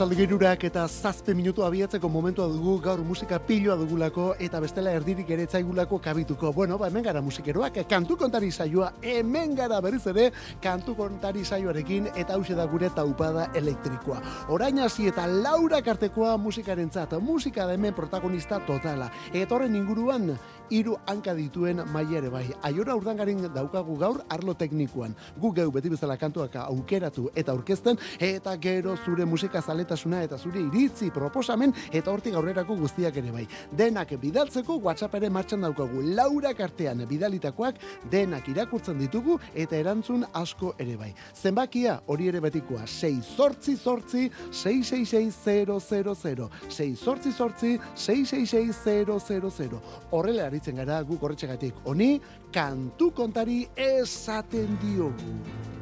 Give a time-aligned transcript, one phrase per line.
[0.00, 5.28] Arratzalde gerurak eta zazpe minutu abiatzeko momentua dugu gaur musika piloa dugulako eta bestela erdirik
[5.28, 6.54] ere etzaigulako kabituko.
[6.56, 10.30] Bueno, ba, hemen gara musikeroak, kantu kontari saioa, hemen gara berriz ere,
[10.62, 14.22] kantu kontari saioarekin eta hause da gure taupada elektrikoa.
[14.48, 19.10] Orain hasi eta laura kartekoa musikaren zat, musika da hemen protagonista totala.
[19.34, 20.32] Eta horren inguruan,
[20.70, 22.46] hiru hanka dituen maia ere bai.
[22.62, 25.14] Aiora urdangarin daukagu gaur arlo teknikoan.
[25.36, 29.60] Gu geu beti bezala kantuak aukeratu eta aurkezten eta gero zure musika
[29.90, 33.46] zaletasuna eta zure iritzi proposamen eta hortik aurrerako guztiak ere bai.
[33.76, 36.02] Denak bidaltzeko WhatsApp ere martxan daukagu.
[36.14, 37.74] Laura kartean bidalitakoak
[38.10, 41.14] denak irakurtzen ditugu eta erantzun asko ere bai.
[41.34, 51.02] Zenbakia hori ere betikoa 6 sortzi sortzi 666000 6 sortzi sortzi 666000 Horrela aritzen gara
[51.02, 51.74] gu horretxegatik.
[51.84, 52.20] Honi
[52.52, 55.79] kantu kontari esaten diogu.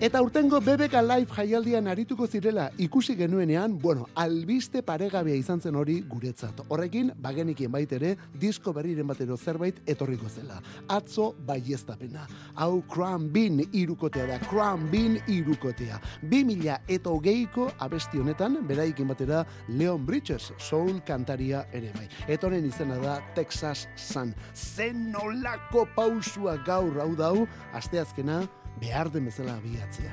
[0.00, 5.98] Eta urtengo BBK Live jaialdian arituko zirela ikusi genuenean, bueno, albiste paregabea izan zen hori
[6.08, 6.62] guretzat.
[6.72, 10.56] Horrekin, bagenikien baitere, disko berriren batero zerbait etorriko zela.
[10.88, 12.24] Atzo baiestapena.
[12.54, 12.82] Hau
[13.30, 16.00] Bean irukotea da, Bean irukotea.
[16.22, 22.08] Bi mila eta hogeiko abesti honetan, beraikin batera Leon Bridges, soul kantaria ere bai.
[22.26, 24.32] Etoren izena da Texas Sun.
[24.54, 28.46] Zen nolako pausua gaur hau dau, asteazkena,
[28.80, 30.12] behar den bezala abiatzea.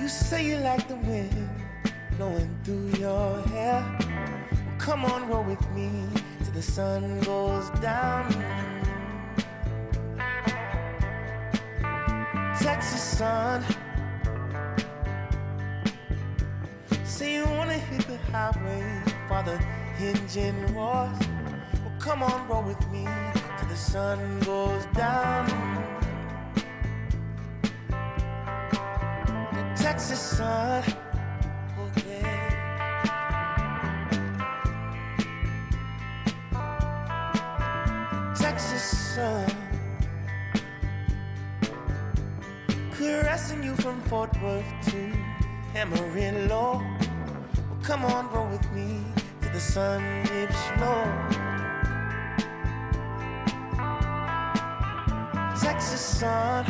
[0.00, 1.48] You say you like the wind
[2.16, 3.84] blowing through your hair.
[4.00, 5.90] Well, come on, roll with me
[6.42, 8.26] till the sun goes down.
[12.58, 13.64] Texas sun.
[17.04, 18.82] Say you wanna hit the highway
[19.28, 19.58] while the
[20.00, 21.18] engine roars.
[21.84, 23.04] Well, come on, roll with me
[23.58, 25.97] till the sun goes down.
[29.90, 30.84] Texas sun.
[31.78, 32.52] Oh, yeah.
[38.36, 39.46] Texas sun.
[42.92, 45.00] Caressing you from Fort Worth to
[45.74, 46.82] Amarillo.
[46.82, 49.02] Well, come on, roll with me
[49.40, 51.06] till the sun dips low.
[55.58, 56.66] Texas sun.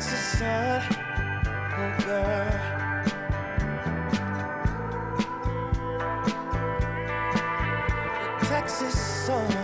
[0.00, 0.82] Texas sun,
[1.76, 2.50] oh girl.
[8.48, 9.59] Texas sun.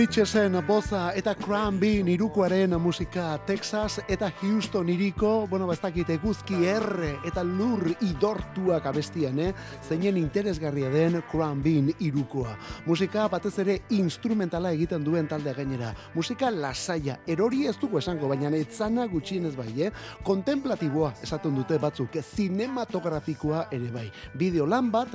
[0.00, 7.10] Bridgesen boza eta Crown Bean irukoaren musika Texas eta Houston iriko, bueno, bastakite guzki erre
[7.28, 9.50] eta lur idortuak abestian, eh?
[9.86, 11.20] zeinen interesgarria den
[11.62, 12.56] Bean irukoa.
[12.86, 15.92] Musika batez ere instrumentala egiten duen talde gainera.
[16.14, 19.92] Musika lasaia, erori ez dugu esango, baina etzana gutxienez bai, eh?
[20.24, 24.10] kontemplatiboa esaten dute batzuk, zinematografikoa ere bai.
[24.32, 25.12] Bideo lan bat,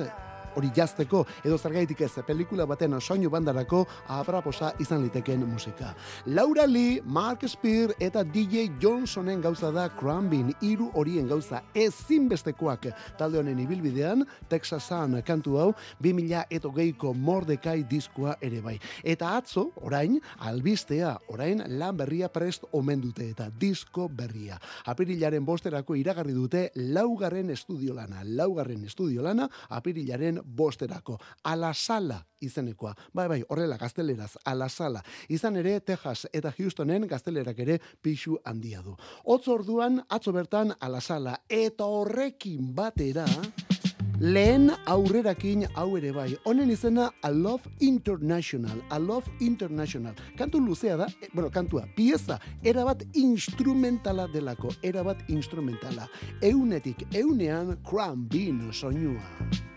[0.55, 5.93] hori jazteko edo zergaitik ez pelikula baten soinu bandarako abraposa izan liteken musika.
[6.25, 12.87] Laura Lee, Mark Spear eta DJ Johnsonen gauza da Crumbin hiru horien gauza ezinbestekoak
[13.17, 15.69] talde honen ibilbidean Texasan kantu hau
[16.01, 18.77] 2000 eto geiko Mordekai diskoa ere bai.
[19.03, 24.59] Eta atzo, orain, albistea, orain lan berria prest omen dute eta disko berria.
[24.91, 31.17] Apirilaren bosterako iragarri dute laugarren estudio lana, laugarren estudio lana apirilaren bosterako.
[31.43, 32.93] Ala sala izenekoa.
[33.13, 35.01] Bai, bai, horrela gazteleraz, ala sala.
[35.29, 38.95] Izan ere, Texas eta Houstonen gaztelerak ere pixu handia du.
[39.25, 41.39] Otz orduan, atzo bertan ala sala.
[41.49, 43.25] Eta horrekin batera...
[44.15, 46.29] Lehen aurrerakin hau ere bai.
[46.47, 48.79] Honen izena A Love International.
[48.89, 50.15] A Love International.
[50.37, 56.07] Kantu luzea da, e, bueno, kantua, pieza, erabat instrumentala delako, erabat instrumentala.
[56.41, 59.74] Eunetik, eunean, Crown Bean soinua.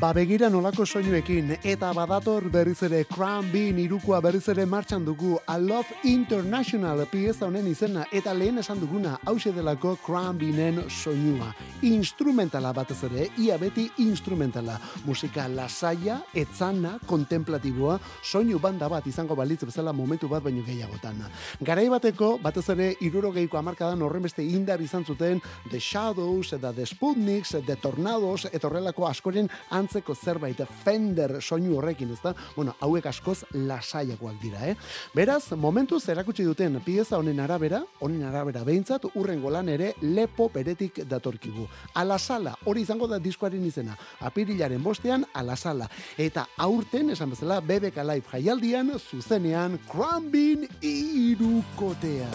[0.00, 5.36] Ba begira nolako soinuekin eta badator berriz ere Crown Bean irukoa berriz ere martxan dugu
[5.46, 11.52] A Love International pieza honen izena eta lehen esan duguna hause delako Crown Beanen soinua.
[11.80, 14.74] Instrumentala batez ere, ia beti instrumentala.
[15.06, 21.22] Musika lasaia, etzana, kontemplatiboa, soinu banda bat izango balitz bezala momentu bat baino gehiagotan.
[21.64, 27.54] Garai bateko, batez ere, irurogeiko amarkadan horrenbeste indar izan zuten The Shadows, eta The Sputniks,
[27.64, 32.34] The Tornados, etorrelako askoren antzeko zerbait Fender soinu horrekin, ezta?
[32.58, 34.76] Bueno, hauek askoz lasaiagoak dira, eh?
[35.16, 41.06] Beraz, momentuz erakutsi duten pieza honen arabera, honen arabera behintzat, urren golan ere lepo beretik
[41.08, 41.69] datorkigu.
[41.94, 43.96] Alasala, hori izango da diskoaren izena.
[44.20, 45.88] Apirilaren bostean, alasala.
[46.18, 52.30] Eta aurten, esan bezala, BBK Live jaialdian, zuzenean, Crambin irukotea.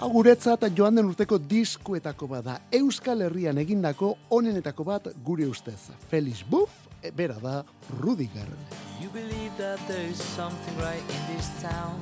[0.00, 5.90] Guretzat joan den urteko diskuetako bada Euskal Herrian egindako onenetako bat gure ustez.
[6.08, 7.64] Felix Buff, bera da
[8.00, 8.48] Rudiger.
[9.00, 12.00] You believe that there is something right in this town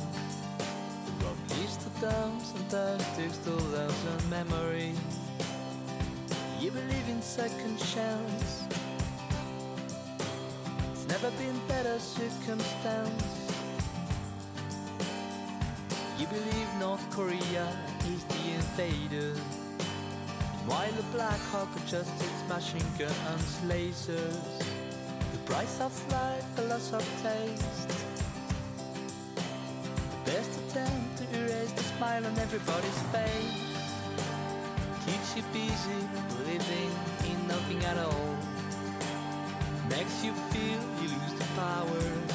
[1.19, 5.27] From east to downs and tactics to loves
[7.28, 8.64] second chance
[10.92, 13.52] It's never been better circumstance.
[16.18, 17.68] You believe North Korea
[18.12, 19.35] is the invader.
[20.66, 24.64] While the Black Hawk adjusted machine guns, lasers.
[25.32, 27.88] The price of life, the loss of taste.
[30.12, 33.67] The best attempt to erase the smile on everybody's face.
[35.09, 36.00] Keeps you busy,
[36.45, 36.93] living
[37.25, 38.37] in nothing at all.
[39.88, 42.27] Makes you feel you lose the power.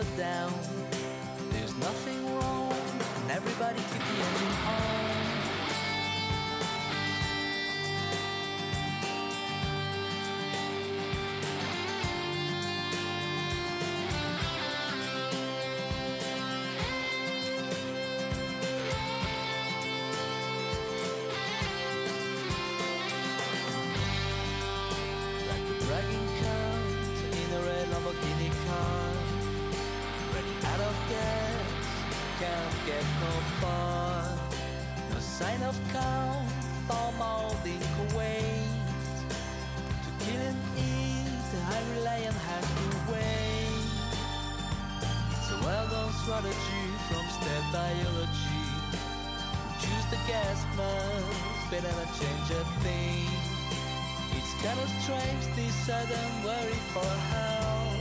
[0.00, 0.16] Of
[32.86, 34.24] get no far.
[35.12, 36.46] No sign of calm,
[36.86, 39.16] for molding Kuwait.
[40.04, 43.90] To kill and eat, the high reliant has to wait.
[45.32, 48.64] It's a well-known strategy from step biology.
[49.82, 53.28] Choose the gas mask, better not change a thing.
[54.36, 57.98] It's kind of strange this sudden worry for help.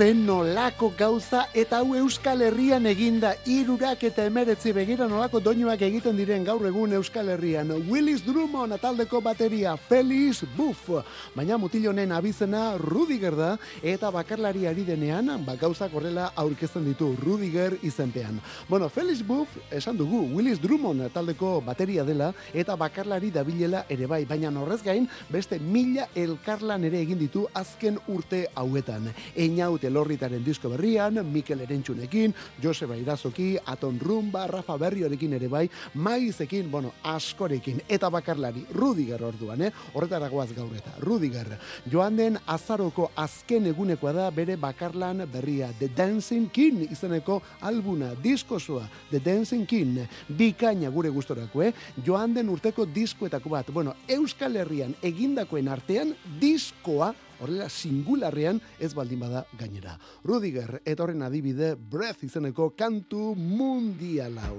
[0.00, 6.16] zen nolako gauza eta hau Euskal Herrian eginda irurak eta emeretzi begira nolako doinuak egiten
[6.16, 7.68] diren gaur egun Euskal Herrian.
[7.90, 10.88] Willis Drummond taldeko bateria Felix Buff,
[11.34, 13.50] baina mutilonen abizena Rudiger da
[13.82, 18.40] eta bakarlari ari denean, ba gauzak horrela aurkezten ditu Rudiger izenpean.
[18.70, 24.24] Bueno, Felix Buff esan dugu Willis Drummond taldeko bateria dela eta bakarlari dabilela ere bai,
[24.24, 29.12] baina horrez gain beste mila elkarlan ere egin ditu azken urte hauetan.
[29.36, 36.70] Einaut elorritaren disko berrian, Mikel Erentxunekin, Joseba Irazoki, Aton Rumba, Rafa Berriorekin ere bai, Maizekin,
[36.70, 39.72] bueno, askorekin, eta bakarlari, Rudiger orduan, eh?
[39.94, 41.56] horretaragoaz gaur eta, Rudiger,
[41.90, 48.86] joan den azaroko azken egunekoa da bere bakarlan berria, The Dancing King izeneko albuna, diskosoa,
[49.10, 51.72] The Dancing King, bikaina gure gustorako, eh?
[52.06, 59.20] joan den urteko diskoetako bat, bueno, Euskal Herrian egindakoen artean diskoa horrela singularrean ez baldin
[59.20, 59.98] bada gainera.
[60.24, 64.56] Rudiger, etorren adibide, Breath izeneko kantu mundialau.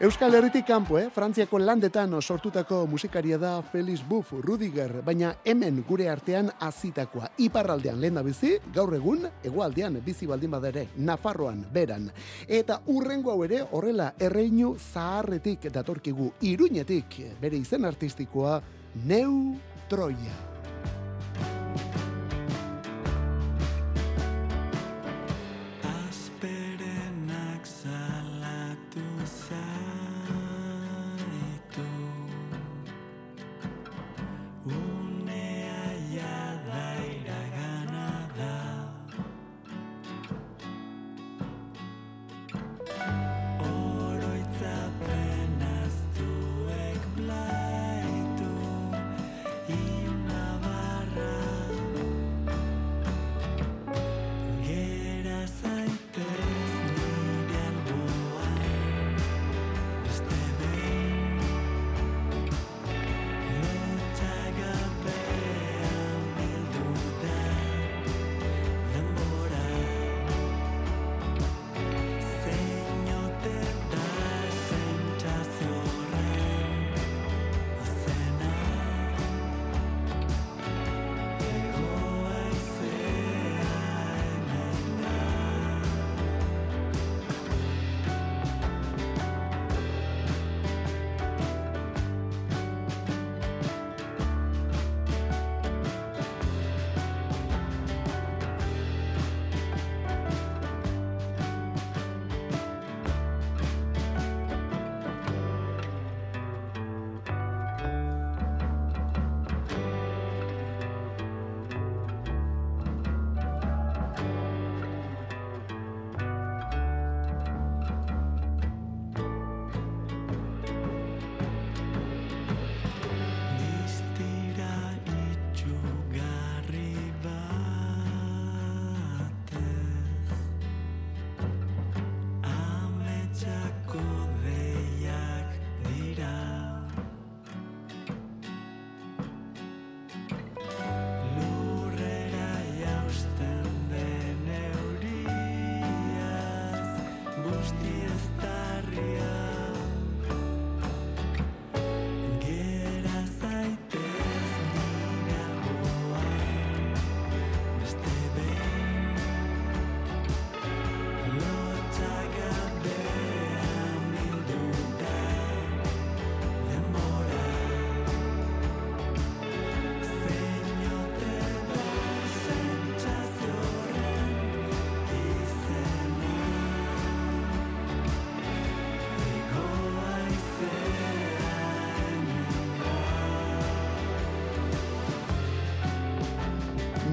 [0.00, 1.10] Euskal Herritik kanpo, eh?
[1.12, 7.28] Frantziako landetan sortutako musikaria da Felix Buff Rudiger, baina hemen gure artean azitakoa.
[7.36, 12.08] Iparraldean lehen da bizi, gaur egun, egualdean bizi baldin badere, Nafarroan, beran.
[12.48, 18.62] Eta urrengo hau ere, horrela, erreinu zaharretik datorkigu, iruñetik, bere izen artistikoa,
[19.04, 19.58] Neu
[19.90, 20.49] Troia.
[21.76, 22.09] Bye.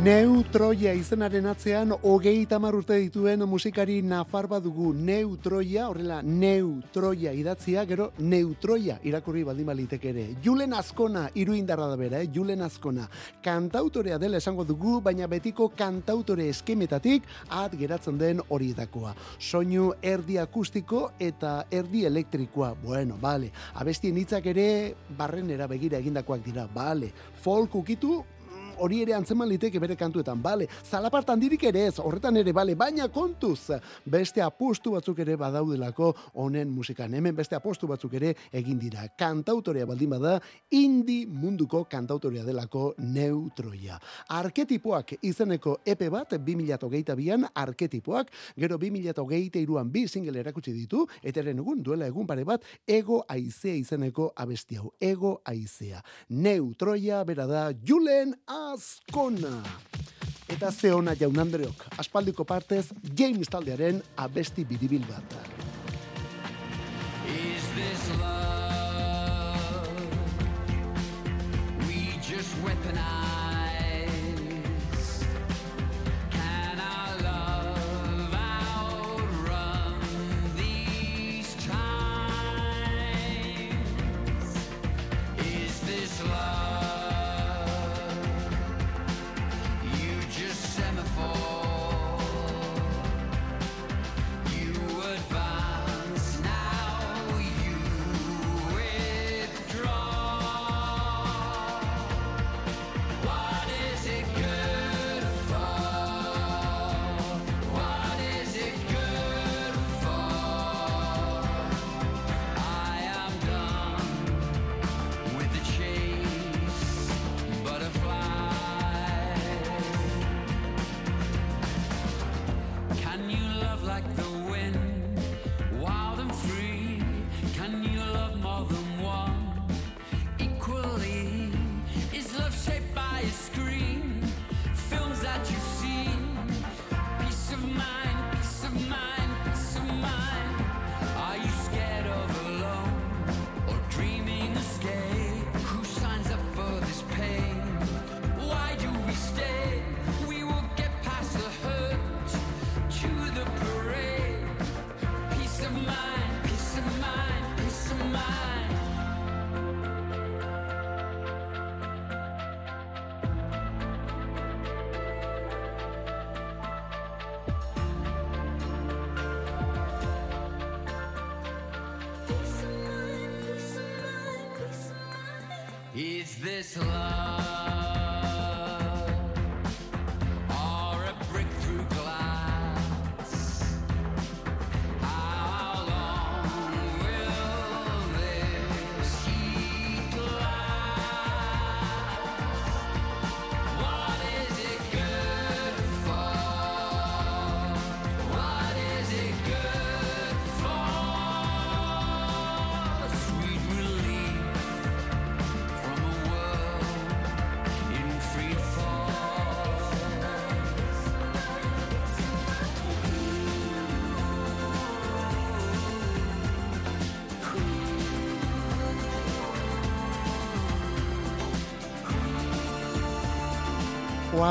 [0.08, 7.84] Neutroia izenaren atzean hogei tamar urte dituen musikari nafar bat dugu Neutroia, horrela Neutroia idatzia,
[7.90, 10.24] gero Neutroia irakurri baldin balitek ere.
[10.46, 12.30] Julen Azkona, iru indarra da bera, eh?
[12.32, 13.10] Julen Azkona.
[13.44, 19.12] Kantautorea dela esango dugu, baina betiko kantautore eskemetatik at geratzen den horietakoa.
[19.40, 22.78] Soinu erdi akustiko eta erdi elektrikoa.
[22.80, 23.52] Bueno, bale.
[23.76, 24.70] Abestien hitzak ere
[25.20, 27.12] barrenera begira egindakoak dira, bale.
[27.44, 28.24] Folk ukitu,
[28.80, 33.08] hori ere antzeman liteke bere kantuetan, bale, zalapart handirik ere ez, horretan ere, bale, baina
[33.14, 33.72] kontuz,
[34.06, 36.12] beste apostu batzuk ere badaudelako
[36.44, 39.08] honen musikan, hemen beste apostu batzuk ere egin dira.
[39.18, 40.38] Kantautorea baldin bada,
[40.78, 43.98] indi munduko kantautorea delako neutroia.
[44.38, 51.82] Arketipoak izeneko epe bat, 2008an arketipoak, gero 2008an bi single erakutsi ditu, eta eren egun,
[51.84, 56.04] duela egun pare bat, ego aizea izeneko abesti hau, ego aizea.
[56.30, 58.36] Neutroia, bera da, Julen
[58.68, 59.64] Azkona.
[60.48, 65.40] Eta ze ona jaun Andreok, aspaldiko partez James taldearen abesti biribil bat.
[67.32, 68.57] Is this love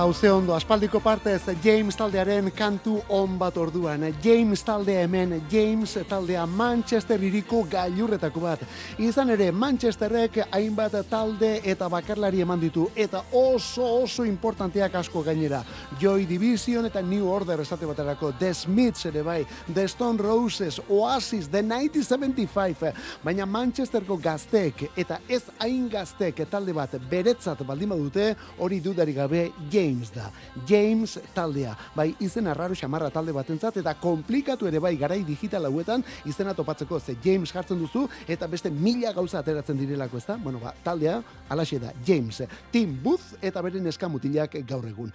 [0.06, 4.04] Wow, ze ondo, aspaldiko partez James taldearen kantu on bat orduan.
[4.22, 8.62] James taldea hemen, James taldea Manchester iriko gailurretako bat.
[9.02, 15.64] Izan ere, Manchesterrek hainbat talde eta bakarlari eman ditu, eta oso oso importanteak asko gainera.
[15.98, 21.48] Joy Division eta New Order esate baterako, The Smiths ere bai, The Stone Roses, Oasis,
[21.48, 22.92] The 1975,
[23.24, 28.26] baina Manchesterko gazteek eta ez hain gazteek talde bat beretzat baldin badute,
[28.58, 30.28] hori dudari gabe James da.
[30.68, 36.04] James taldea, bai izen arraro xamarra talde batentzat eta komplikatu ere bai garai digital hauetan
[36.26, 40.36] izena topatzeko ze James jartzen duzu eta beste mila gauza ateratzen direlako, ezta?
[40.36, 45.12] Bueno, ba, taldea alaxe da James, Tim Booth eta beren eskamutilak gaur egun.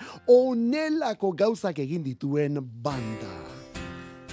[0.72, 3.32] Onelako gauzak egin dituen banda.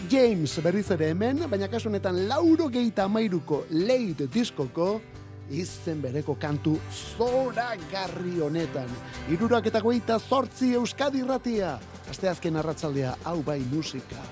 [0.06, 4.86] James berriz ere hemen, baina kasu honetan lauro geita amairuko late diskoko
[5.50, 8.94] izen bereko kantu zoragarri honetan.
[9.34, 11.74] Irurak eta goita zortzi Euskadi ratia.
[12.06, 14.22] Asteazken arratzaldea, hau bai musika.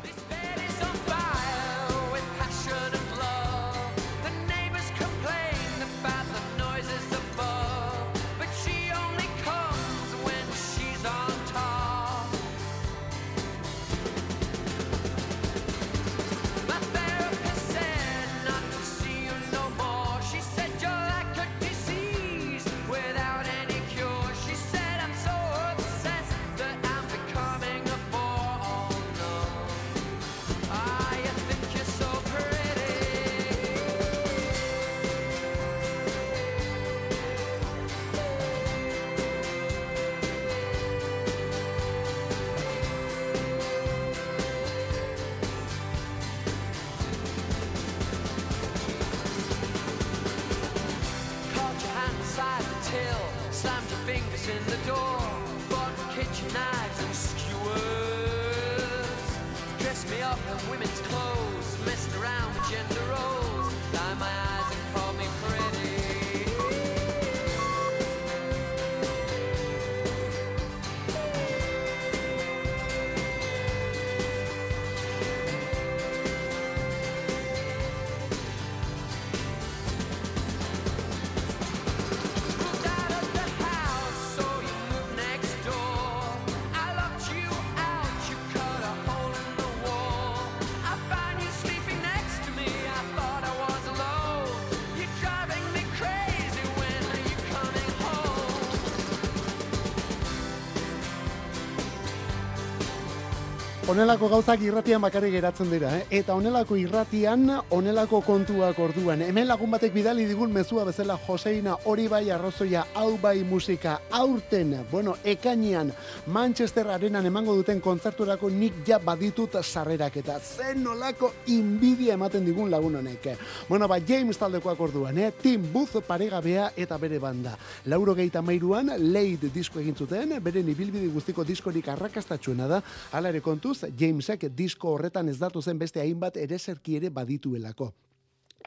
[103.87, 106.07] Honelako gauzak irratian bakarrik geratzen dira, eh?
[106.18, 109.20] eta honelako irratian, honelako kontuak orduan.
[109.22, 114.72] Hemen lagun batek bidali digun mezua bezala Joseina hori bai arrozoia, hau bai musika, aurten,
[114.90, 115.92] bueno, ekainean,
[116.35, 122.75] Manchester arenan emango duten kontzerturako nik ja baditut sarrerak eta zen nolako inbidia ematen digun
[122.75, 123.31] lagun honek.
[123.68, 125.31] Bueno, ba, James taldekoak orduan, eh?
[125.31, 127.55] Tim Booth paregabea eta bere banda.
[127.85, 133.46] Lauro geita mairuan, Leid disko egin zuten, beren ibilbide guztiko diskorik arrakastatxuena da, hala ere
[133.46, 137.92] kontuz, Jamesek disko horretan ez datu zen beste hainbat ereserki ere badituelako.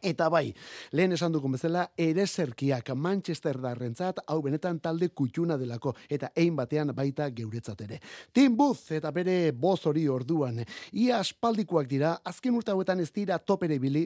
[0.04, 0.54] Eta bai,
[0.95, 6.93] lehen esan dugun bezala, ereserkiak Manchester darrentzat, hau benetan talde kutxuna delako, eta ein batean
[6.95, 8.00] baita geuretzat ere.
[8.32, 13.39] Tim Booth eta bere boz hori orduan, ia aspaldikoak dira, azken urte hauetan ez dira
[13.39, 14.06] topere bili,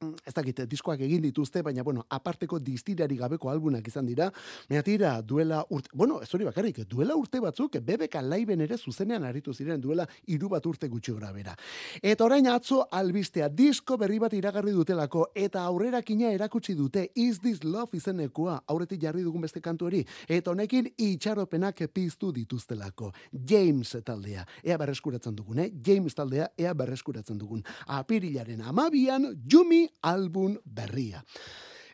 [0.00, 4.28] ez dakit, diskoak egin dituzte, baina, bueno, aparteko distirari gabeko albunak izan dira,
[4.68, 9.24] baina tira, duela urte, bueno, ez hori bakarrik, duela urte batzuk, bebeka laiben ere zuzenean
[9.24, 11.56] aritu ziren, duela hiru bat urte gutxi gora bera.
[12.02, 17.64] Eta orain atzo albistea, disko berri bat iragarri dutelako, eta aurrerakina erakutsi dute, Is This
[17.64, 23.12] Love izenekoa, aurretik jarri dugun beste kantu hori, eta honekin itxaropenak piztu dituztelako.
[23.48, 25.70] James taldea, ea berreskuratzen dugun, eh?
[25.84, 27.62] James taldea, ea berreskuratzen dugun.
[27.86, 31.22] Apirilaren amabian, Jumi album berria.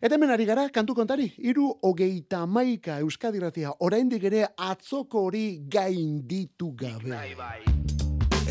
[0.03, 6.73] Eta hemen ari gara, kantu kontari, iru hogeita maika Euskadiratia, oraindik ere atzoko hori gainditu
[6.75, 7.23] gabe.
[7.39, 7.92] Baien neon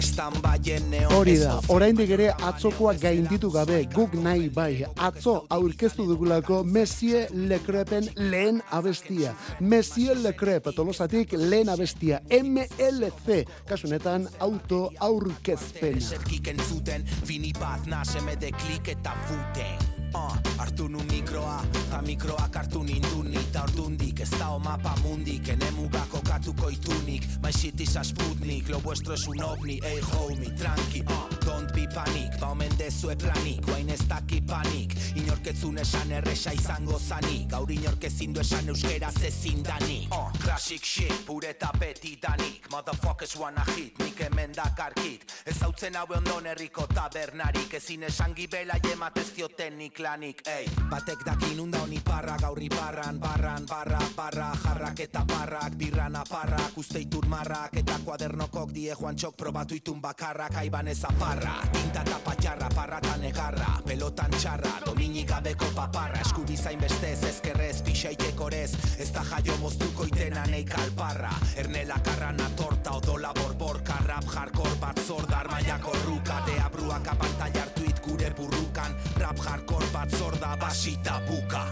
[0.01, 8.09] Hori da, oraindik ere atzokoa gainditu gabe, guk nahi bai, atzo aurkeztu dugulako Monsieur Lecrepen
[8.17, 9.35] lehen abestia.
[9.59, 16.21] Monsieur Lecrep, tolosatik lehen abestia, MLC, kasunetan auto aurkezpena.
[16.51, 22.81] Entzuten, fini bat naseme de klik eta futen Uh, hartu nu mikroa, ta mikroak hartu
[22.83, 26.03] ninduni Ta ordundik ez da mapa mundik Enemuga
[26.41, 29.79] kokatuko itunik My shit is a sputnik, lo vuestro es un ovni.
[29.83, 32.39] Ey homie, tranqui, uh, don't be panic.
[32.39, 34.93] Ba omen dezue planik, guain ez daki panik.
[35.15, 37.49] Inorketzun esan erresa izango zanik.
[37.49, 40.11] Gaur inorkezin du esan euskeraz ezin danik.
[40.11, 46.45] Uh, Classic shit, pure tapetidanik Motherfuckers wanna hit, nik hemen dakarkit Ez hautzen haue ondon
[46.45, 47.73] herriko tabernarik.
[47.73, 53.65] Ezin esan gibela jematez diotenik lanik Ey, batek dakin unda honi parra gaurri barran Barran,
[53.65, 59.75] barra, barra, jarrak eta barrak Birran aparrak, usteitur marrak Eta kuadernokok die joan txok probatu
[59.75, 66.21] itun bakarrak Aiban ez aparra, tinta eta patxarra Parrata negarra, pelotan txarra Dominik gabeko paparra,
[66.23, 71.31] eskubizain bestez Ezkerrez, pixaitek orez Ez da jaio moztuko itena nei kalparra.
[71.57, 76.41] Ernela karrana torta, odola borborka Rap hardcore bat zorda, armaiako ruka.
[76.47, 81.65] Deabruak apantaiartu it gure burrukan Rap hardcore bat zorda, basita buka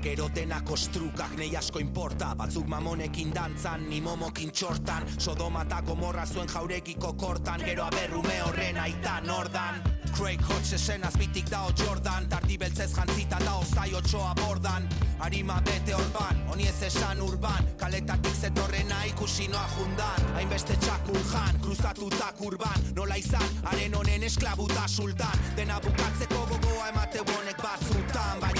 [0.00, 5.04] Autak erotena kostrukak nei asko importa Batzuk mamonekin dantzan, ni momokin txortan.
[5.18, 7.60] Sodoma eta gomorra zuen jaurekiko kortan.
[7.60, 9.82] Gero aberrume horren aita nordan
[10.16, 12.26] Craig Hodgesen azpitik dao Jordan.
[12.28, 14.88] Tardi beltzez jantzita dao zai otxoa bordan.
[15.20, 17.68] Arima bete orban, honi ez esan urban.
[17.76, 20.28] Kaletatik zetorrena ikusi noa jundan.
[20.34, 22.88] Hainbeste txakur jan, kruzatutak urban.
[22.96, 25.46] Nola izan, haren honen esklabuta sultan.
[25.56, 28.40] Dena bukatzeko gogoa emate bonek batzutan.
[28.40, 28.59] Baino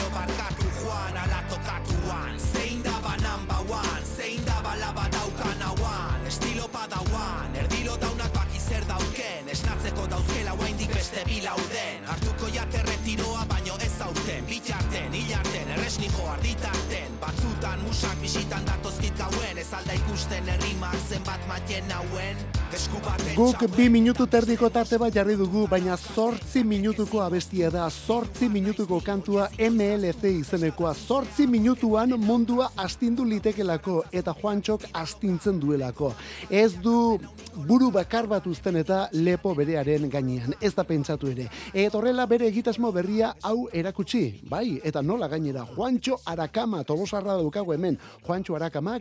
[11.11, 14.45] beste bilauden Hartuko jate retiroa baino ez aurten.
[14.47, 19.59] Bitxarten, hilarten, erresni jo arditarten Batzutan musak bisitan datozkit gauen.
[19.59, 22.37] Ez alda ikusten herrimak zenbat maten hauen.
[22.71, 28.47] Baten Guk bi minutu terdiko tarte bat jarri dugu, baina zortzi minutuko abestia da, zortzi
[28.49, 36.13] minutuko kantua MLC izenekoa, zortzi minutuan mundua astindu litekelako, eta Juantxok astintzen duelako.
[36.49, 37.19] Ez du
[37.55, 41.49] buru bakar bat uzten eta lepo berearen gainean, ez da pentsatu ere.
[41.73, 47.75] Eta horrela bere egitasmo berria hau erakutsi, bai, eta nola gainera, Juantxo Arakama, tolosarra daukago
[47.75, 48.99] hemen, Juantxo Arakama,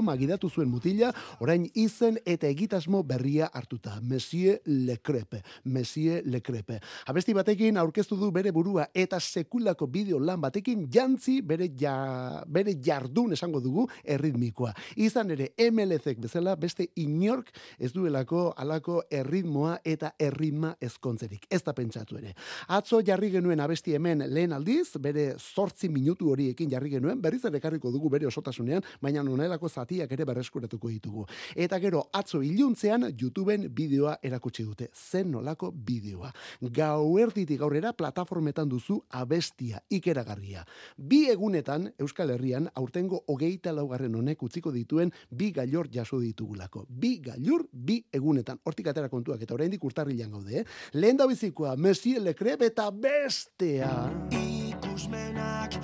[0.00, 3.98] magidatu zuen mutila, orain izen eta egitasmo berria hartuta.
[4.02, 6.80] Monsieur Le Crepe, Monsieur Le Crepe.
[7.06, 12.74] Abesti batekin aurkeztu du bere burua eta sekulako bideo lan batekin jantzi bere, ja, bere
[12.82, 14.72] jardun esango dugu erritmikoa.
[14.96, 21.46] Izan ere MLZ bezala beste inork ez duelako alako erritmoa eta erritma ezkontzerik.
[21.50, 22.34] Ez da pentsatu ere.
[22.68, 27.58] Atzo jarri genuen abesti hemen lehen aldiz, bere zortzi minutu horiekin jarri genuen, berriz ere
[27.60, 31.26] ekarriko dugu bere osotasunean, baina nonelako zatiak ere berreskuratuko ditugu.
[31.54, 34.90] Eta gero atzo iluntzean YouTubeen bideoa erakutsi dute.
[34.94, 36.32] Zen nolako bideoa.
[36.60, 40.64] Gauerditik aurrera plataformetan duzu abestia ikeragarria.
[40.96, 46.86] Bi egunetan Euskal Herrian aurtengo hogeita laugarren honek utziko dituen bi gailor jaso ditugulako.
[46.88, 48.60] Bi gailur, bi egunetan.
[48.64, 50.64] Hortik atera kontuak eta oraindik urtarrilan gaude, eh?
[50.94, 53.94] Lehen da bizikoa, Monsieur Lecrebe eta bestea.
[54.30, 55.76] ikusmenak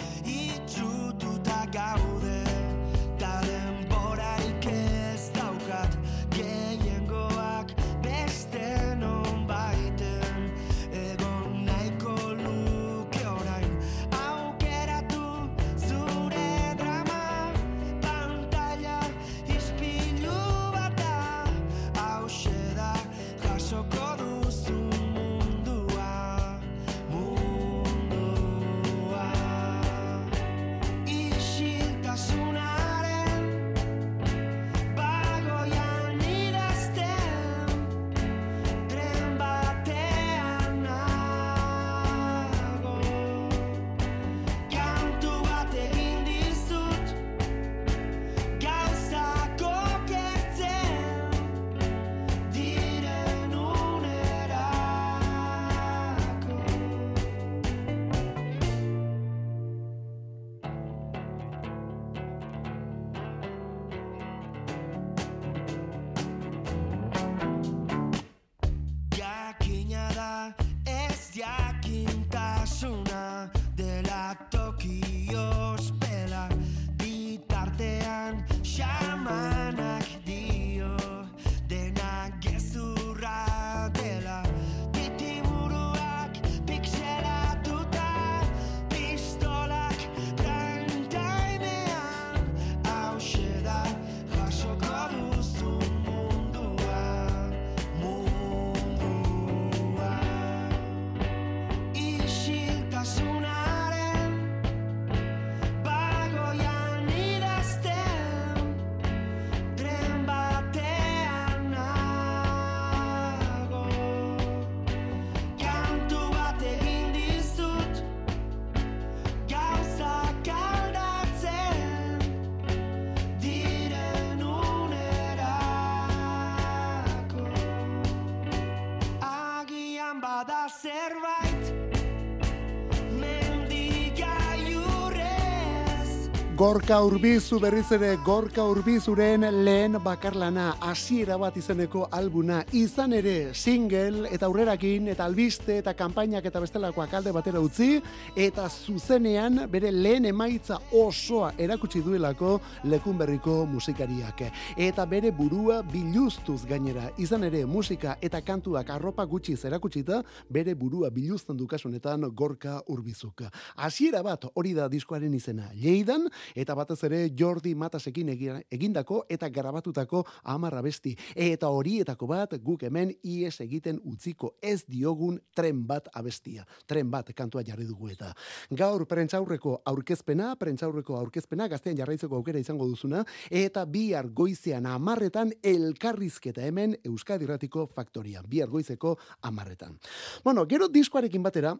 [136.76, 144.28] Gorka Urbizu berriz ere Gorka Urbizuren lehen bakarlana hasiera bat izeneko albuna izan ere single
[144.28, 148.02] eta aurrerakin eta albiste eta kanpainak eta bestelakoak alde batera utzi
[148.44, 152.58] eta zuzenean bere lehen emaitza osoa erakutsi duelako
[152.92, 154.44] lekun berriko musikariak
[154.76, 161.08] eta bere burua biluztuz gainera izan ere musika eta kantuak arropa gutxiz erakutsita bere burua
[161.08, 163.46] biluzten dukasunetan Gorka Urbizuk.
[163.76, 165.72] Hasiera bat hori da diskoaren izena.
[165.72, 166.28] Lleidan
[166.66, 171.14] eta batez ere Jordi Matasekin egi- egindako eta grabatutako amarra besti.
[171.34, 176.66] Eta horietako bat guk hemen ies egiten utziko ez diogun tren bat abestia.
[176.86, 178.32] Tren bat kantua jarri dugu eta.
[178.74, 186.62] Gaur prentzaurreko aurkezpena, prentzaurreko aurkezpena gaztean jarraitzeko aukera izango duzuna, eta bihar goizean amarretan elkarrizketa
[186.66, 188.44] hemen Euskadi Irratiko Faktorian.
[188.48, 189.98] Bihar goizeko amarretan.
[190.42, 191.76] Bueno, gero diskoarekin batera,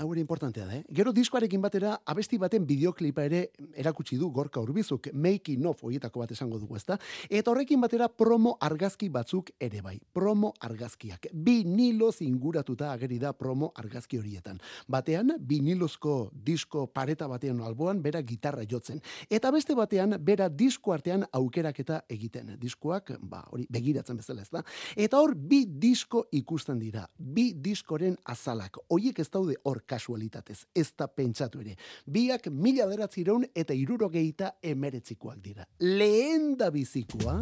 [0.00, 0.84] Hau ere importantea da, eh?
[0.96, 3.40] Gero diskoarekin batera abesti baten bideoklipa ere
[3.76, 6.96] erakutsi du Gorka Urbizuk, making of horietako bat esango dugu, ezta?
[7.28, 9.98] Eta horrekin batera promo argazki batzuk ere bai.
[10.16, 11.26] Promo argazkiak.
[11.34, 14.62] Biniloz inguratuta ageri da promo argazki horietan.
[14.88, 19.02] Batean, binilozko disko pareta batean alboan, bera gitarra jotzen.
[19.28, 22.54] Eta beste batean, bera disko artean aukeraketa egiten.
[22.56, 24.64] Diskoak, ba, hori, begiratzen bezala, ez da?
[24.96, 27.04] Eta hor, bi disko ikusten dira.
[27.18, 28.80] Bi diskoren azalak.
[28.88, 31.76] Hoiek ez daude hor kasualitatez, ez da pentsatu ere.
[32.06, 35.66] Biak mila beratzireun eta irurogeita emeretzikoak dira.
[35.80, 37.40] Lehen da bizikoa,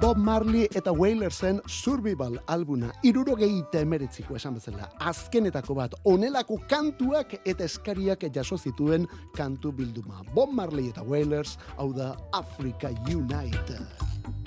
[0.00, 2.92] Bob Marley eta Wailersen Survival albuna.
[3.02, 4.86] Irurogei temeretziko esan bezala.
[5.10, 10.22] Azkenetako bat, onelako kantuak eta eskariak jaso zituen kantu bilduma.
[10.34, 13.80] Bob Marley eta Wailers, hau da Africa Unite.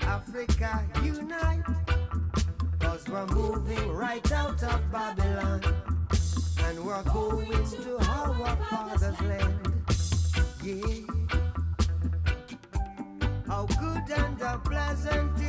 [0.06, 2.01] Africa unite.
[2.82, 5.62] Cause we're moving right out of Babylon.
[6.64, 9.72] And we're going to our father's land.
[10.62, 11.06] Yeah.
[13.46, 15.41] How good and how pleasant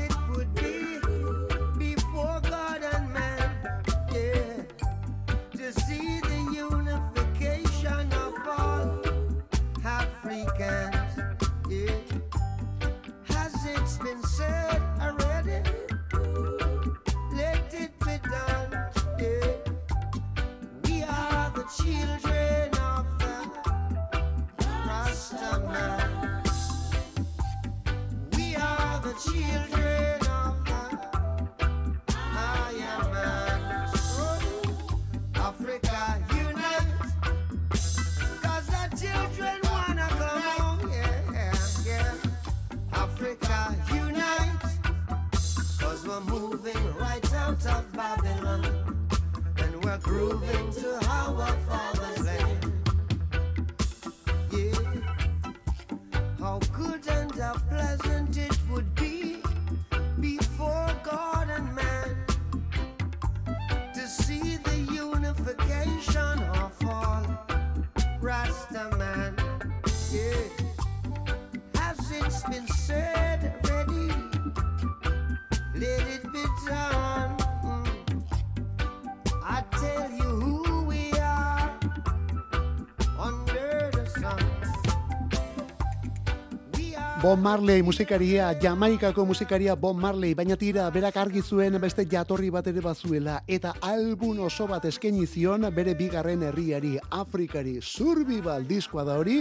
[87.33, 92.67] Bob Marley musikaria, Jamaikako musikaria Bob Marley, baina tira berak argi zuen beste jatorri bat
[92.69, 99.15] ere bazuela eta album oso bat eskaini zion bere bigarren herriari, Afrikari, Survival diskoa da
[99.17, 99.39] hori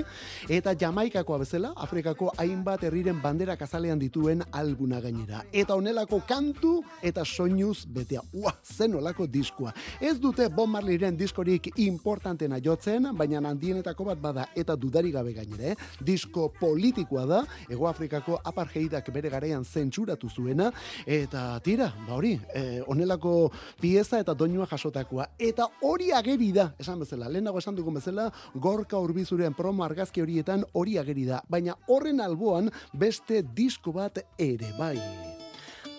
[0.48, 5.42] eta Jamaikakoa bezala, Afrikako hainbat herriren banderak azalean dituen albuna gainera.
[5.52, 8.24] Eta honelako kantu eta soinuz betea.
[8.32, 9.74] Ua, zen olako diskoa.
[10.00, 15.76] Ez dute Bob Marleyren diskorik importantena jotzen, baina handienetako bat bada eta dudari gabe gainera,
[15.76, 15.76] eh?
[16.00, 20.70] disko politikoa da, Ego Afrikako apartheidak bere garaian zentzuratu zuena,
[21.06, 25.26] eta tira, ba hori, eh, honelako pieza eta doinua jasotakoa.
[25.38, 30.64] Eta hori ageri da, esan bezala, lehenago esan dugun bezala, gorka urbizuren promo argazki horietan
[30.72, 35.31] hori ageri da, baina horren alboan beste disko bat ere bai.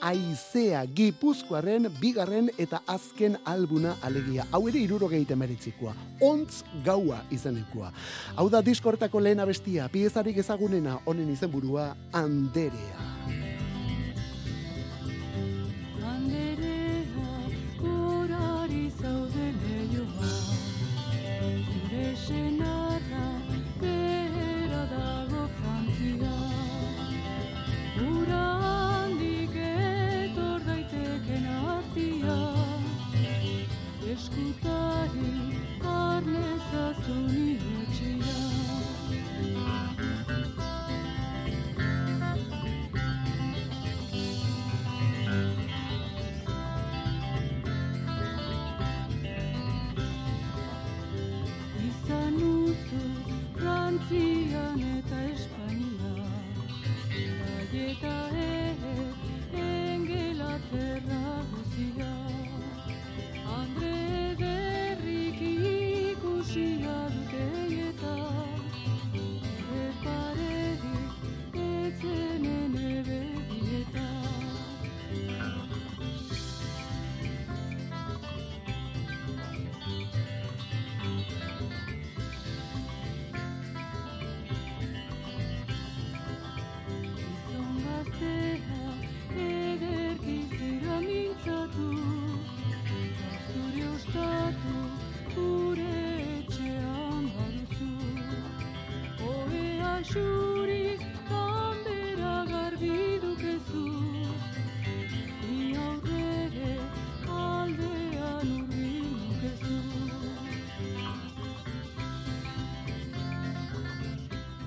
[0.04, 4.44] Aizea Gipuzkoaren bigarren eta azken albuna alegia.
[4.52, 5.94] Hau ere irurogei temeritzikoa.
[6.28, 7.94] Ontz gaua izenekoa.
[8.36, 13.08] Hau da diskortako lehen abestia, piezarik ezagunena honen izenburua Anderea.
[16.12, 17.32] Anderea,
[17.80, 20.36] gorari zaude leioa
[21.72, 22.73] Zure
[34.14, 35.10] escutare
[35.82, 37.93] parlesa sonido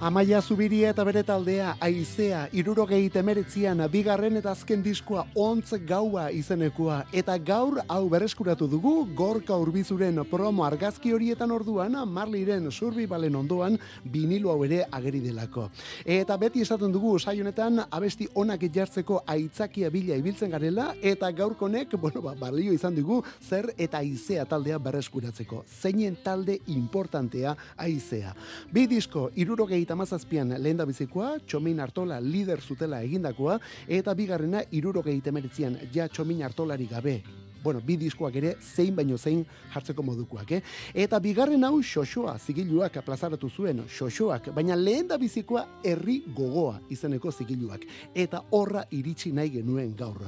[0.07, 7.01] Amaia Zubiria eta bere taldea, Aizea, irurogei temeretzian, bigarren eta azken diskoa ontz gaua izenekoa.
[7.11, 13.81] Eta gaur hau berreskuratu dugu, gorka urbizuren promo argazki horietan orduan, Marliren surbi balen ondoan,
[14.05, 15.65] vinilo hau ere ageri delako.
[16.05, 22.23] Eta beti esaten dugu, saionetan, abesti onak jartzeko aitzakia bila ibiltzen garela, eta gaurkonek, bueno,
[22.23, 25.65] ba, balio izan dugu, zer eta Aizea taldea berreskuratzeko.
[25.67, 28.37] Zeinen talde importantea Aizea.
[28.71, 33.57] Bi disko, irurogei tamazazpian lehen da bizikoa, Txomin Artola lider zutela egindakoa,
[33.89, 37.23] eta bigarrena irurogei temeritzian ja Txomin Artolari gabe
[37.67, 39.41] bueno, bi diskoak ere zein baino zein
[39.73, 40.61] jartzeko modukoak, eh?
[40.95, 47.33] Eta bigarren hau xoxoa zigiluak plazaratu zuen xoxoak, baina lehen da bizikoa herri gogoa izeneko
[47.33, 47.83] zigiluak.
[48.15, 50.21] Eta horra iritsi nahi genuen gaur.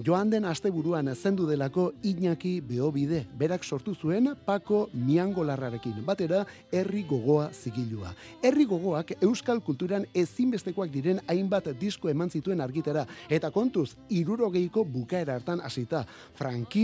[0.00, 7.50] Joan den asteburuan zendu delako Iñaki Beobide, berak sortu zuen Pako Miangolarrarekin, batera herri gogoa
[7.52, 8.14] zigilua.
[8.42, 15.36] Herri gogoak euskal kulturan ezinbestekoak diren hainbat disko eman zituen argitera, eta kontuz, irurogeiko bukaera
[15.36, 16.06] hartan hasita,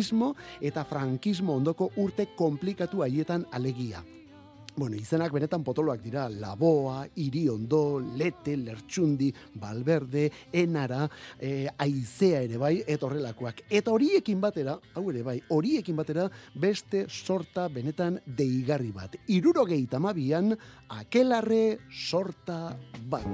[0.03, 4.03] frankismo eta frankismo ondoko urte komplikatu haietan alegia.
[4.75, 9.29] Bueno, izenak benetan potoloak dira, Laboa, Iriondo, Lete, Lertxundi,
[9.61, 11.05] Balberde, Enara,
[11.39, 13.67] e, Aizea ere bai, eta horrelakoak.
[13.69, 19.19] Eta horiekin batera, hau ere bai, horiekin batera beste sorta benetan deigarri bat.
[19.29, 20.57] Irurogei tamabian,
[20.89, 22.73] akelarre sorta
[23.13, 23.29] bat.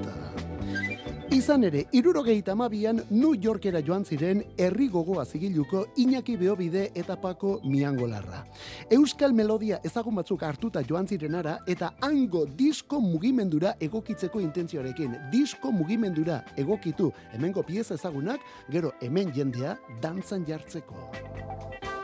[1.28, 7.60] Izan ere, irurogei tamabian New Yorkera joan ziren herri gogoa zigiluko Iñaki Beobide eta Pako
[7.68, 8.42] Miangolarra.
[8.90, 15.16] Euskal melodia ezagun batzuk hartuta joan zirenara eta hango disko mugimendura egokitzeko intentzioarekin.
[15.30, 21.97] Disko mugimendura egokitu hemengo pieza ezagunak, gero hemen jendea dantzan jartzeko.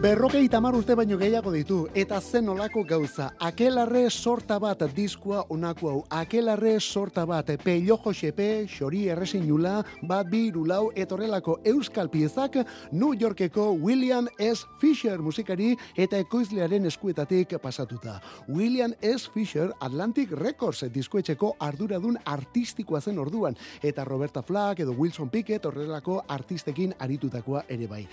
[0.00, 3.26] Berrogei tamar urte baino gehiago ditu, eta zen olako gauza.
[3.44, 5.98] Akelarre sorta bat diskoa onako hau.
[6.08, 12.56] Akelarre sorta bat, pello josepe, xori erresinula, bat bi irulau, etorrelako euskal piezak
[12.92, 14.64] New Yorkeko William S.
[14.80, 18.22] Fisher musikari eta ekoizlearen eskuetatik pasatuta.
[18.48, 19.28] William S.
[19.34, 26.22] Fisher Atlantic Records diskoetxeko arduradun artistikoa zen orduan, eta Roberta Flack edo Wilson Pickett horrelako
[26.26, 28.06] artistekin aritutakoa ere bai.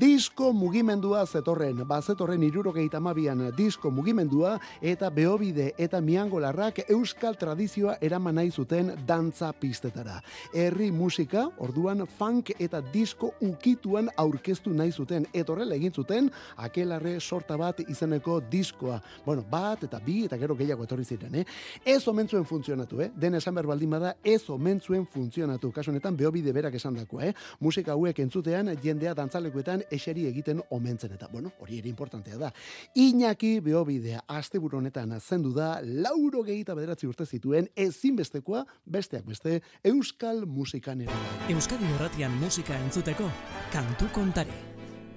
[0.00, 8.38] Disko mugimendua zetorren, bazetorren irurogeita mabian disko mugimendua eta beobide eta miangolarrak euskal tradizioa eraman
[8.38, 10.20] nahi zuten dantza pistetara.
[10.54, 17.58] Herri musika, orduan funk eta disko ukituan aurkeztu nahi zuten, etorrela egin zuten, akelarre sorta
[17.58, 19.00] bat izeneko diskoa.
[19.26, 21.44] Bueno, bat eta bi eta gero gehiago etorri ziren, eh?
[21.84, 23.10] Ez omen zuen funtzionatu, eh?
[23.16, 25.72] Den esan behar baldin bada, ez omen zuen funtzionatu.
[25.72, 27.34] Kasu honetan beobide berak esan dakoa, eh?
[27.60, 31.23] Musika hauek entzutean, jendea dantzalekuetan eseri egiten omentzen eta.
[31.24, 32.50] Eta, bueno, hori ere importantea da.
[32.94, 40.44] Iñaki Beobidea asteburu honetan zendu da, lauro gehieta bederatzi urte zituen, ezinbestekoa, besteak beste, euskal
[40.46, 41.12] musikan ere.
[41.12, 41.54] bai.
[41.54, 43.30] Euskadi Erratian musika entzuteko,
[43.72, 44.52] kantu kontari.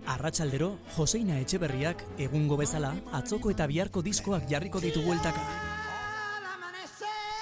[0.07, 5.43] Arratsaldero, Joseina Etxeberriak egungo bezala atzoko eta biharko diskoak jarriko ditu bueltaka.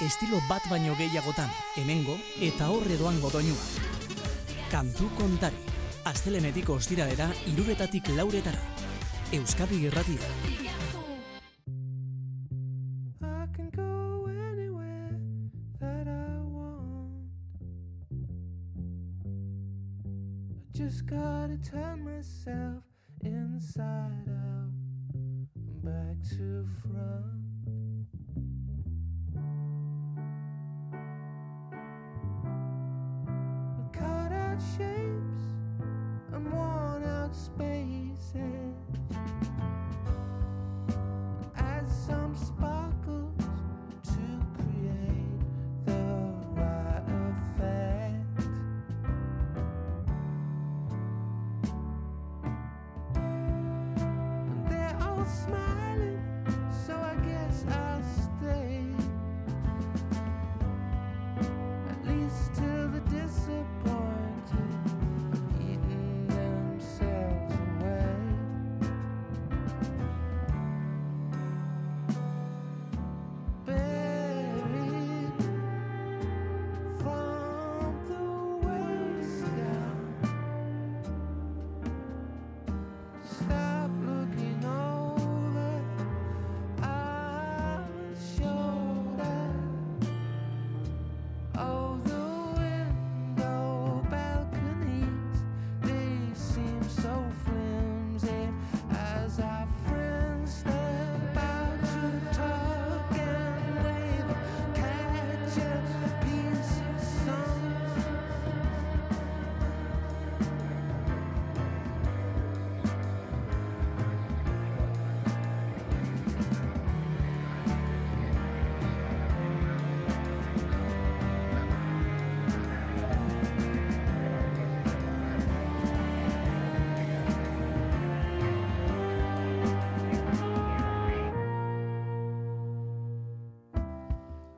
[0.01, 3.69] Estilo bat baino gehiagotan, hemengo eta horre doango doinua.
[4.71, 5.74] Kantu kontari.
[6.05, 8.59] Astelenetik ostiralera iruretatik lauretara.
[9.33, 10.21] Euskadi Irratia.
[20.75, 22.83] Just gotta turn myself
[23.23, 24.69] inside out
[25.83, 27.41] back to front.
[33.77, 34.61] We cut out
[37.35, 37.94] space.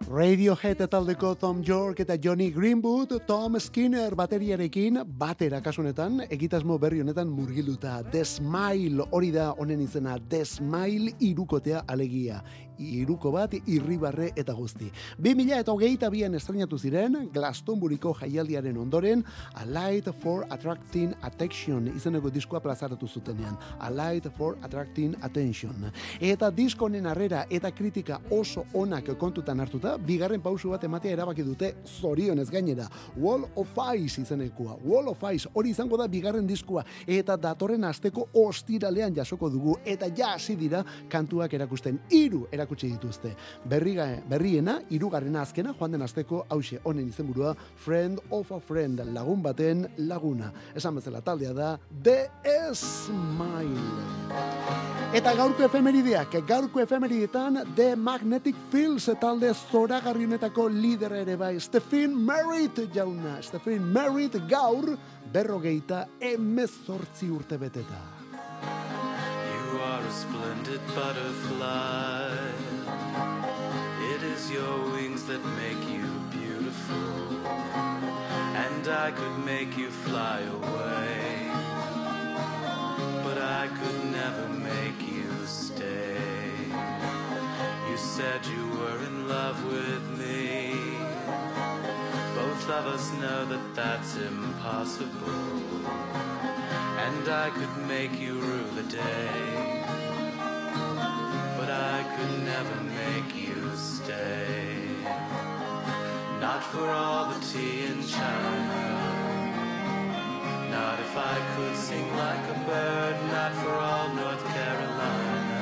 [0.08, 7.28] Radiohead taldeko Tom York eta Johnny Greenwood, Tom Skinner bateriarekin batera kasunetan, egitasmo berri honetan
[7.28, 7.98] murgilduta.
[8.12, 8.24] The
[9.12, 10.46] hori da honen izena, The
[11.20, 12.42] irukotea alegia.
[12.80, 14.92] Iruko bat, irribarre eta guzti.
[15.18, 19.24] 2000 eta hogeita bian estrenatu ziren, Glastonburyko jaialdiaren ondoren,
[19.54, 23.58] A Light for Attracting Attention izeneko diskoa plazaratu zutenean.
[23.80, 25.92] A Light for Attracting Attention.
[26.20, 31.44] Eta disko honen arrera eta kritika oso onak kontutan hartuta, bigarren pausu bat ematea erabaki
[31.44, 32.88] dute zorionez gainera.
[33.18, 34.78] Wall of Ice izenekoa.
[34.84, 40.10] Wall of Ice hori izango da bigarren diskoa eta datorren asteko ostiralean jasoko dugu eta
[40.18, 43.36] ja hasi dira kantuak erakusten hiru erakutsi dituzte.
[43.64, 49.42] Berriga, berriena, hirugarrena azkena joan den asteko hause honen izenburua Friend of a Friend lagun
[49.42, 50.52] baten laguna.
[50.76, 52.30] Esan bezala taldea da The
[52.74, 53.80] Smile.
[55.16, 62.16] Eta gaurko efemerideak, gaurko efemeridetan The Magnetic Fields talde zoragarri honetako lidera ere bai, Stephen
[62.26, 63.42] Merritt jauna.
[63.42, 64.98] Stephen Merritt gaur
[65.32, 68.17] berrogeita emezortzi urte beteta.
[69.78, 72.36] You are a splendid butterfly.
[74.12, 77.46] It is your wings that make you beautiful.
[78.66, 81.52] And I could make you fly away.
[83.24, 86.18] But I could never make you stay.
[87.88, 90.74] You said you were in love with me.
[92.34, 95.68] Both of us know that that's impossible.
[97.28, 99.84] And I could make you rue the day.
[101.58, 104.78] But I could never make you stay.
[106.40, 108.94] Not for all the tea in China.
[110.72, 113.16] Not if I could sing like a bird.
[113.36, 115.60] Not for all North Carolina.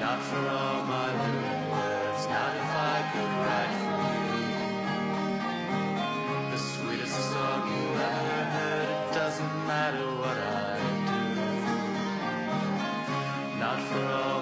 [0.00, 0.73] Not for all
[13.94, 14.33] from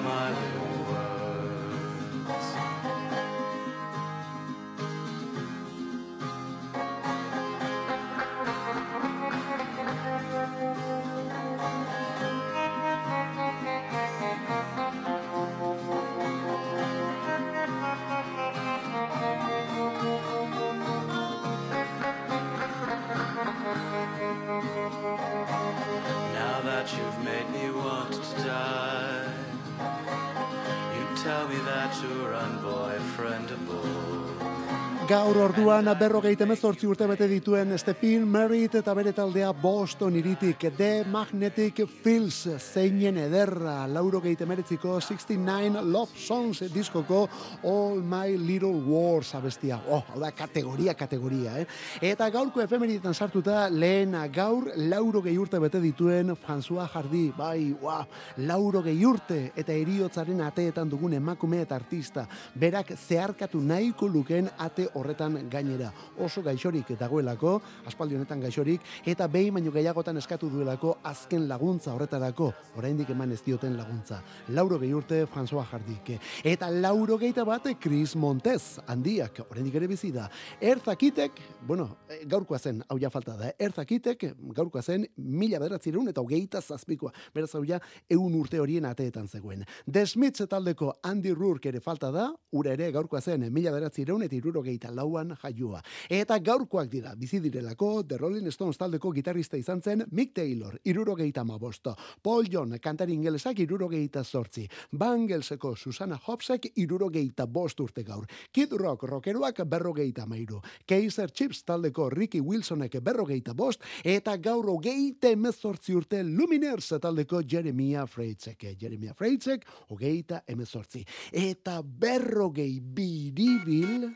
[35.12, 41.02] Gaur orduan berrogeita emezortzi urte bete dituen Stephen Merritt eta bere taldea Boston iritik The
[41.04, 47.26] Magnetic Fields zeinen ederra lauro geite meretziko 69 Love Songs diskoko
[47.68, 49.82] All My Little Wars abestia.
[49.90, 51.66] Oh, da kategoria, kategoria, eh?
[52.14, 58.08] Eta gaurko efemerietan sartuta lehen gaur lauro gehi urte bete dituen François Hardy, bai, wow,
[58.48, 62.24] lauro gehi urte eta eriotzaren ateetan dugun emakume eta artista.
[62.54, 65.92] Berak zeharkatu nahiko luken ate horretan gainera.
[66.22, 72.52] Oso gaixorik dagoelako, aspaldi honetan gaixorik, eta behin baino gehiagotan eskatu duelako azken laguntza horretarako,
[72.80, 74.22] oraindik eman ez dioten laguntza.
[74.48, 76.14] Lauro gehi urte François Hardik.
[76.44, 80.28] Eta lauro gehieta bat Chris Montez, handiak, oraindik ere bizi da.
[80.60, 83.54] Erzakitek, bueno, eh, gaurkoa zen, hau ja falta da, eh?
[83.66, 84.24] erzakitek,
[84.54, 87.12] gaurkoa zen, mila bederatzireun eta hogeita zazpikoa.
[87.34, 87.80] Beraz hau ja,
[88.10, 89.64] eun urte horien ateetan zegoen.
[89.90, 94.36] The Smiths taldeko Andy Rourke ere falta da, ura ere gaurkoa zen, mila bederatzireun eta
[94.36, 95.82] irurogeita lauan jaiua.
[96.10, 101.44] Eta gaurkoak dira, bizi direlako, The Rolling Stones taldeko gitarrista izan zen Mick Taylor, irurogeita
[101.44, 101.94] mabosto.
[102.22, 104.66] Paul John, kantari ingelesak irurogeita sortzi.
[104.92, 108.26] Bangelseko Susana Hopsek irurogeita bost urte gaur.
[108.52, 110.60] Kid Rock, rockeroak berrogeita mairu.
[110.86, 118.06] Kaiser Chips taldeko Ricky Wilsonek berrogeita bost, eta gaur hogeita emezortzi urte Luminers taldeko Jeremia
[118.06, 118.66] Freitzek.
[118.80, 121.04] Jeremia Freitzek, hogeita emezortzi.
[121.32, 124.12] Eta berrogei biribil...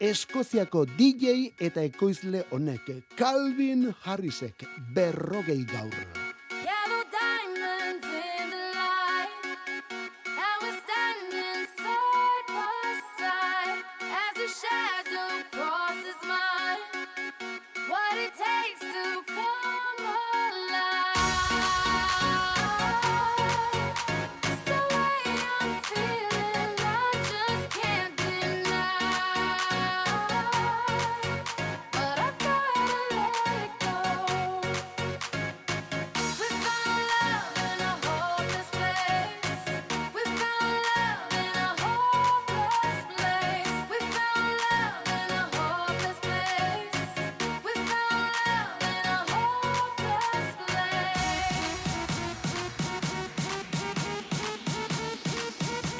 [0.00, 2.88] Eskoziako DJ eta ekoizle honek
[3.18, 4.64] Calvin Harrisek
[4.96, 6.19] berrogei gaur.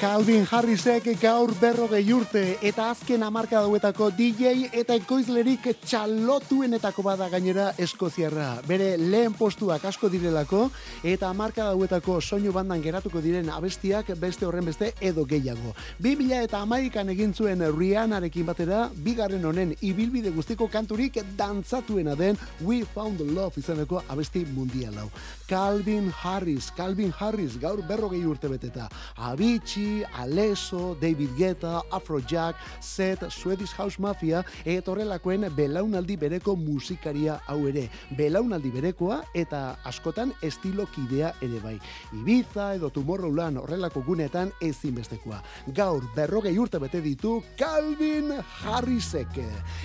[0.01, 7.67] Calvin Harrisek gaur berrogei urte eta azken amarka dauetako DJ eta ekoizlerik txalotuenetako bada gainera
[7.77, 8.47] eskoziarra.
[8.65, 10.63] Bere lehen postuak asko direlako
[11.05, 15.75] eta amarka dauetako soinu bandan geratuko diren abestiak beste horren beste edo gehiago.
[16.01, 22.81] 2000 eta amaikan egin zuen Rihannarekin batera, bigarren honen ibilbide guztiko kanturik dantzatuena den We
[22.95, 25.11] Found Love izaneko abesti mundialau.
[25.45, 28.89] Calvin Harris, Calvin Harris gaur berrogei urte beteta.
[29.29, 37.59] Avicii, Aleso, David Guetta, Afrojack, Seth, Swedish House Mafia, eta horrelakoen belaunaldi bereko musikaria hau
[37.69, 37.87] ere.
[38.17, 41.77] Belaunaldi berekoa eta askotan estilo kidea ere bai.
[42.21, 45.41] Ibiza edo Tomorrowland horrelako gunetan ezinbestekoa.
[45.75, 48.33] Gaur berrogei urte bete ditu Calvin
[48.63, 49.41] Harrisek.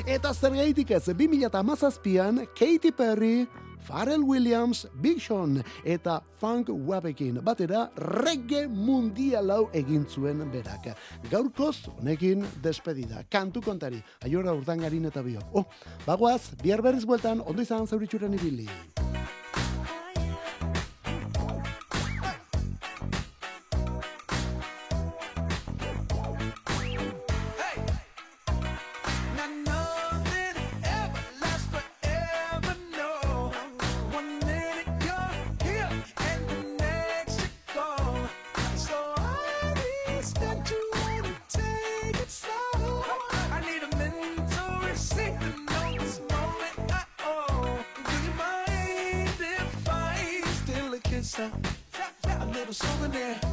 [0.07, 3.47] Eta zer gaitik ez, 2008an Katy Perry,
[3.87, 10.91] Pharrell Williams, Big Sean eta Funk Wabekin batera reggae mundialau egin zuen berak.
[11.31, 13.23] Gaurkoz honekin despedida.
[13.31, 15.55] Kantu kontari, aiora urdangarin eta biok.
[15.55, 15.67] Oh,
[16.07, 18.69] bagoaz, bihar berriz bueltan, ondo izan zauritxuren ibili.
[51.37, 52.03] Steal a kiss?
[52.25, 53.46] A, a little souvenir.